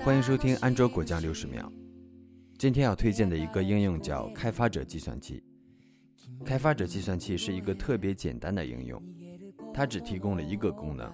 [0.00, 1.72] 欢迎收听安卓果酱六十秒。
[2.58, 5.40] 今天要推荐的一个应用叫开发者计算器。
[6.44, 9.00] 开发者计算器是一个特别简单的应用，
[9.72, 11.12] 它只提供了一个功能，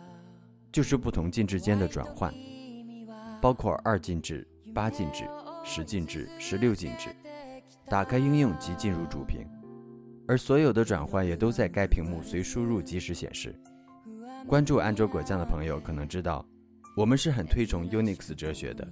[0.72, 2.32] 就是不同进制间的转换，
[3.42, 5.28] 包括二进制、八进制、
[5.62, 7.10] 十进制、十六进制。
[7.86, 9.46] 打开应用即进入主屏，
[10.26, 13.54] 而所有的转换也都在该屏幕随输入即时显示。
[14.46, 16.44] 关注安卓果酱的朋友可能知道。
[16.96, 18.86] 我们是很推崇 Unix 哲学的，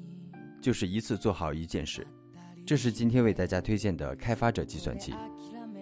[0.62, 2.07] 就是一次做好一件事。
[2.65, 5.15] 这是今天为大家推荐的开发者计算器，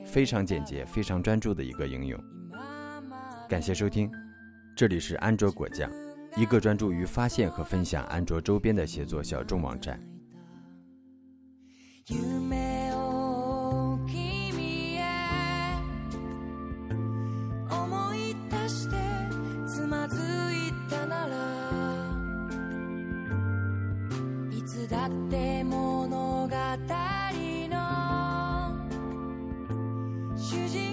[0.05, 2.19] 非常简洁、非常专注的一个应用。
[3.49, 4.11] 感谢收听，
[4.75, 5.91] 这里是安卓果酱，
[6.37, 10.01] 一个专注于发现和分享安卓周边的协作小众网站。
[24.89, 26.55] だって物語
[27.69, 27.77] の
[30.37, 30.86] 主人